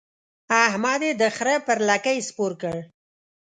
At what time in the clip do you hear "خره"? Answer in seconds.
1.35-1.55